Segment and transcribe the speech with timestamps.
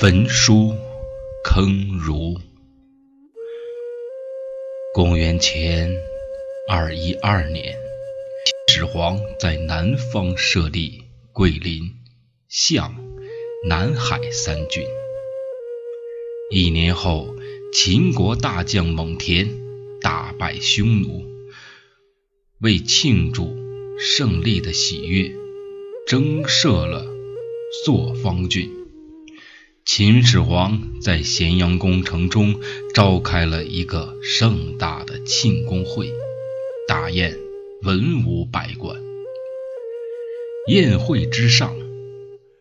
[0.00, 0.76] 焚书
[1.42, 2.38] 坑儒。
[4.94, 5.92] 公元前
[6.70, 7.76] 二一二年，
[8.46, 11.82] 秦始皇在南方设立桂林、
[12.48, 12.94] 象、
[13.66, 14.86] 南海三郡。
[16.52, 17.34] 一年后，
[17.72, 19.48] 秦国大将蒙恬
[20.00, 21.26] 大败匈奴，
[22.60, 23.52] 为庆祝
[23.98, 25.32] 胜利的喜悦，
[26.06, 27.04] 征设了
[27.84, 28.70] 朔方郡。
[29.88, 32.60] 秦始皇在咸阳宫城中
[32.94, 36.12] 召开了一个盛大的庆功会，
[36.86, 37.34] 大宴
[37.82, 38.94] 文武百官。
[40.68, 41.74] 宴会之上，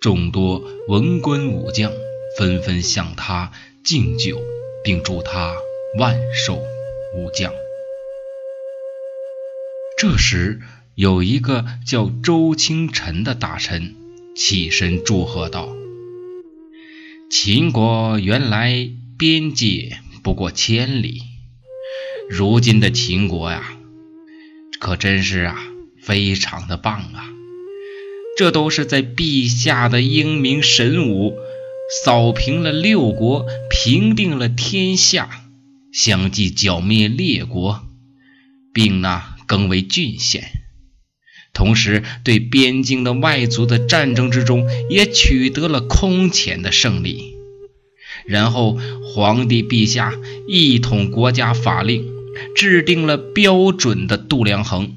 [0.00, 1.90] 众多文官武将
[2.38, 3.50] 纷纷向他
[3.84, 4.40] 敬酒，
[4.84, 5.56] 并祝他
[5.98, 6.62] 万寿
[7.16, 7.52] 无疆。
[9.98, 10.60] 这时，
[10.94, 13.96] 有一个叫周清晨的大臣
[14.36, 15.77] 起身祝贺道。
[17.30, 21.20] 秦国原来边界不过千里，
[22.30, 23.76] 如今的秦国呀，
[24.80, 25.58] 可真是啊，
[26.00, 27.28] 非常的棒啊！
[28.38, 31.36] 这都是在陛下的英明神武，
[32.02, 35.28] 扫平了六国，平定了天下，
[35.92, 37.86] 相继剿灭列国，
[38.72, 40.57] 并呢更为郡县。
[41.58, 47.34] 同时，对边境的外族的战争之中，也取得了空前的胜利。
[48.26, 50.14] 然后，皇帝陛下
[50.46, 52.06] 一统国家法令，
[52.54, 54.92] 制定了标准的度量衡，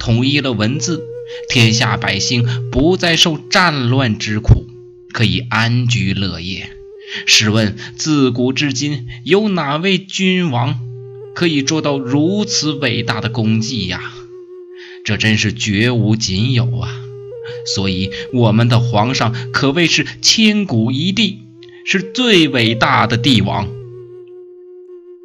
[0.00, 1.04] 统一了文字，
[1.48, 4.66] 天下百姓不再受战乱之苦，
[5.12, 6.70] 可以安居乐业。
[7.24, 10.80] 试问，自古至今，有哪位君王
[11.36, 14.12] 可以做到如此伟大的功绩呀？
[15.04, 17.00] 这真是绝无仅有啊！
[17.74, 21.42] 所以我们的皇上可谓是千古一帝，
[21.84, 23.68] 是最伟大的帝王。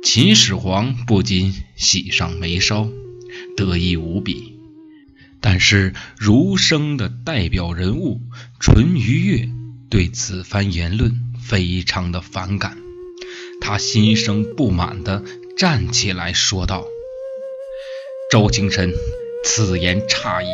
[0.04, 2.90] 秦始皇不禁喜上眉梢，
[3.58, 4.54] 得意无比。
[5.42, 8.22] 但是儒生的代表人物
[8.60, 9.50] 淳于越
[9.90, 11.12] 对此番言论
[11.44, 12.78] 非常的反感，
[13.62, 15.24] 他心生不满的
[15.58, 16.86] 站起来说道
[18.32, 18.94] ：“周清晨。”
[19.46, 20.48] 此言差矣，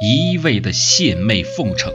[0.00, 1.92] 一味的献媚奉承，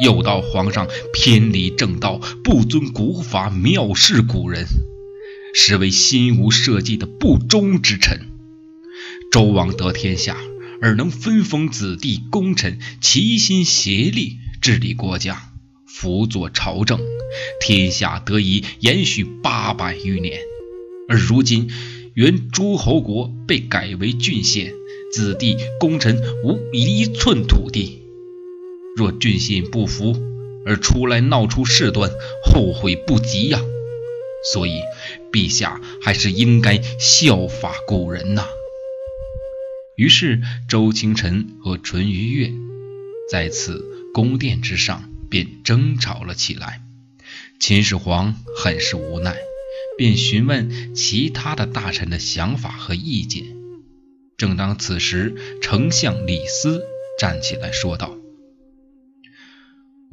[0.00, 4.64] 诱导皇上偏离正道，不遵古法，藐视古人，
[5.54, 8.28] 实为心无社稷的不忠之臣。
[9.32, 10.38] 周王得天下，
[10.80, 15.50] 而能分封子弟功臣，齐心协力治理国家，
[15.84, 17.00] 辅佐朝政，
[17.60, 20.38] 天下得以延续八百余年。
[21.08, 21.68] 而如今，
[22.14, 24.72] 原诸侯国被改为郡县。
[25.16, 28.02] 子弟功臣无一寸土地，
[28.94, 30.14] 若郡县不服
[30.66, 32.10] 而出来闹出事端，
[32.44, 33.58] 后悔不及呀！
[34.52, 34.82] 所以，
[35.32, 38.46] 陛下还是应该效法古人呐。
[39.94, 42.52] 于是，周清晨和淳于越
[43.30, 46.82] 在此宫殿之上便争吵了起来。
[47.58, 49.34] 秦始皇很是无奈，
[49.96, 53.55] 便询问其他的大臣的想法和意见。
[54.36, 56.84] 正当此时，丞相李斯
[57.18, 58.14] 站起来说道：“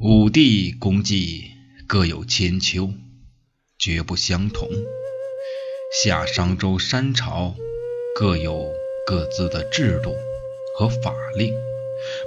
[0.00, 1.50] 五帝功绩
[1.86, 2.90] 各有千秋，
[3.78, 4.70] 绝不相同。
[6.02, 7.54] 夏商周三朝
[8.16, 8.72] 各有
[9.06, 10.14] 各自的制度
[10.78, 11.52] 和法令，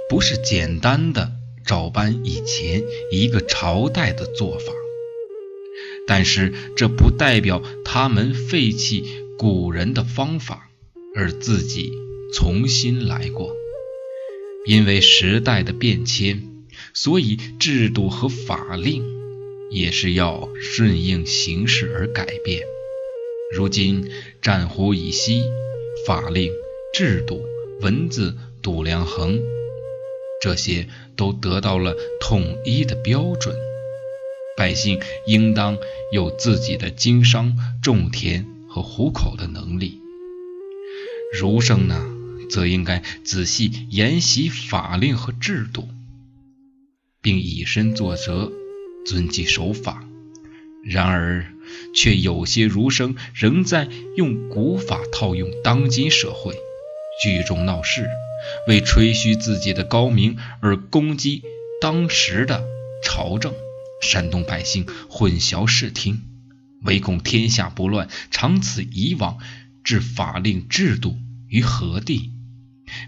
[0.08, 1.32] 不是简单的
[1.66, 4.72] 照搬以前一个朝代的做法。
[6.06, 9.04] 但是这不代表他们废弃
[9.36, 10.66] 古人的方法。”
[11.18, 11.90] 而自己
[12.32, 13.56] 重新来过，
[14.64, 16.44] 因为时代的变迁，
[16.94, 19.04] 所以制度和法令
[19.68, 22.62] 也是要顺应形势而改变。
[23.52, 24.08] 如今
[24.40, 25.42] 战火已息，
[26.06, 26.52] 法令、
[26.94, 27.42] 制度、
[27.80, 29.40] 文字、度量衡，
[30.40, 30.86] 这些
[31.16, 33.56] 都得到了统一的标准，
[34.56, 35.76] 百姓应当
[36.12, 40.00] 有自己的经商、种田和糊口的能力。
[41.30, 42.06] 儒生呢，
[42.48, 45.86] 则应该仔细研习法令和制度，
[47.20, 48.50] 并以身作则，
[49.04, 50.02] 遵纪守法。
[50.82, 51.52] 然而，
[51.94, 56.54] 却有些儒生仍在用古法套用当今社会，
[57.22, 58.08] 聚众闹事，
[58.66, 61.42] 为吹嘘自己的高明而攻击
[61.78, 62.64] 当时的
[63.04, 63.52] 朝政，
[64.00, 66.22] 煽动百姓混淆视听，
[66.84, 68.08] 唯恐天下不乱。
[68.30, 69.36] 长此以往。
[69.88, 71.16] 置法令制度
[71.48, 72.30] 于何地？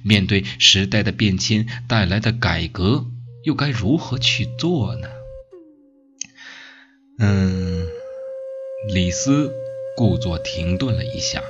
[0.03, 3.05] 面对时代的变迁带来的改革，
[3.45, 5.07] 又该如何去做呢？
[7.19, 7.87] 嗯，
[8.95, 9.53] 李斯
[9.95, 11.43] 故作停顿了一下，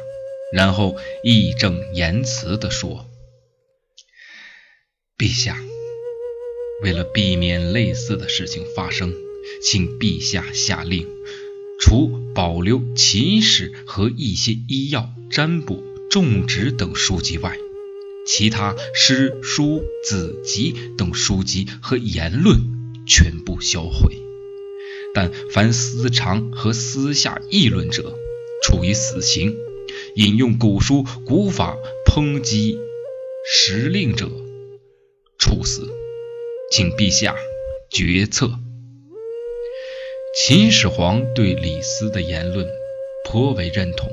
[0.53, 3.09] 然后义正言辞地说
[5.17, 5.57] ：“陛下，
[6.83, 9.15] 为了避免类似的事情发生，
[9.63, 11.07] 请陛下下令，
[11.81, 17.57] 除保留《秦史》和一些医药、占卜、种植等书籍外，
[18.27, 22.59] 其他诗书子集等书籍和言论
[23.07, 24.19] 全部销毁。”
[25.13, 28.15] 但凡私藏和私下议论者，
[28.63, 29.51] 处以死刑；
[30.15, 31.77] 引用古书古法
[32.07, 32.79] 抨击
[33.45, 34.31] 时令者，
[35.39, 35.89] 处死。
[36.71, 37.35] 请陛下
[37.91, 38.53] 决策。
[40.33, 42.65] 秦始皇对李斯的言论
[43.25, 44.09] 颇为认同，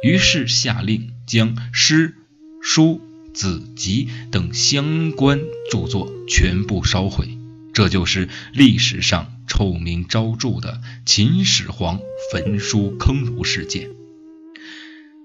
[0.00, 2.14] 于是下令将诗、
[2.62, 3.00] 书、
[3.34, 7.26] 子集等相关著作全部烧毁。
[7.74, 12.00] 这就是历史上臭名昭著的秦始皇
[12.30, 13.90] 焚书坑儒事件。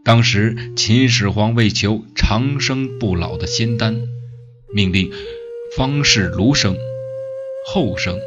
[0.04, 4.08] 当时，秦始皇为求长生不老的仙丹，
[4.74, 5.12] 命令
[5.78, 6.76] 方士卢生、
[7.68, 8.20] 后生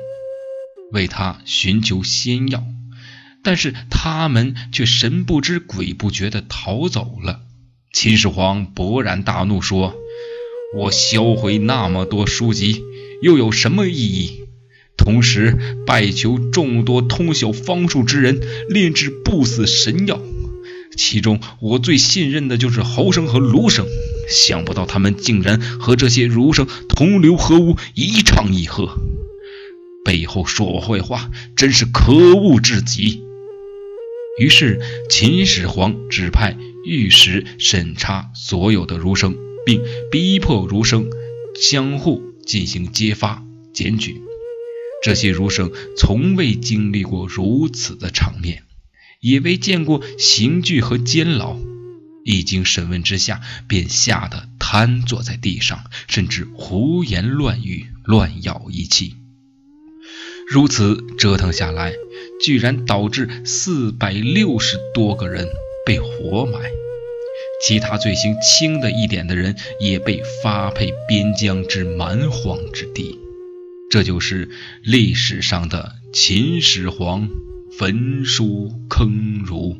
[0.92, 2.64] 为他寻求仙药，
[3.42, 7.40] 但是他们却神不知鬼不觉地逃走了。
[7.92, 9.94] 秦始皇勃然大怒，说
[10.76, 12.82] ：“我销毁那么多书籍。”
[13.20, 14.44] 又有什么意义？
[14.96, 20.20] 同时拜求众多通晓方术之人炼制不死神药，
[20.96, 23.86] 其中我最信任的就是侯生和卢生。
[24.28, 28.98] 想不到他们竟然和这些儒生同流合污，一唱一和，
[30.08, 33.22] 背后说我坏话，真是可恶至极。
[34.40, 36.56] 于是秦始皇指派
[36.86, 41.10] 御史审查所有的儒生，并逼迫儒生
[41.60, 42.22] 相互。
[42.46, 43.44] 进行揭发
[43.74, 44.22] 检举，
[45.04, 48.62] 这些儒生从未经历过如此的场面，
[49.20, 51.58] 也未见过刑具和监牢，
[52.24, 59.17] 一经审问之下，便吓得瘫坐在地上，甚至胡言乱语、乱咬一气。
[60.50, 61.92] 如此折腾下来，
[62.40, 65.46] 居然导致四百六十多个人
[65.84, 66.70] 被活埋。
[67.62, 73.18] 其他罪行轻的一点的人也被发配边疆之蛮荒之地，
[73.90, 74.48] 这就是
[74.82, 77.28] 历史上的秦始皇
[77.78, 79.76] 焚书坑儒。